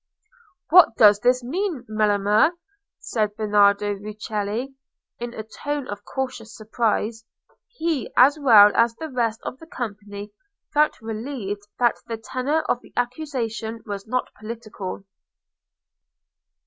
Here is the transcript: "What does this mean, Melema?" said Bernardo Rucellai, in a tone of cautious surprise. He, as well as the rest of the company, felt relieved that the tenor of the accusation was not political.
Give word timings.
"What 0.71 0.95
does 0.97 1.19
this 1.19 1.43
mean, 1.43 1.83
Melema?" 1.87 2.53
said 2.99 3.35
Bernardo 3.35 3.93
Rucellai, 3.93 4.73
in 5.19 5.35
a 5.35 5.43
tone 5.43 5.87
of 5.89 6.03
cautious 6.03 6.55
surprise. 6.57 7.23
He, 7.67 8.11
as 8.17 8.39
well 8.39 8.71
as 8.73 8.95
the 8.95 9.09
rest 9.09 9.41
of 9.43 9.59
the 9.59 9.67
company, 9.67 10.33
felt 10.73 10.99
relieved 11.03 11.67
that 11.77 11.97
the 12.07 12.17
tenor 12.17 12.61
of 12.61 12.81
the 12.81 12.93
accusation 12.97 13.83
was 13.85 14.07
not 14.07 14.33
political. 14.39 15.03